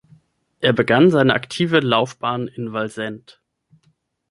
Er 0.61 0.73
begann 0.73 1.11
seine 1.11 1.35
aktive 1.35 1.79
Laufbahn 1.79 2.47
in 2.47 2.73
Wallsend. 2.73 3.39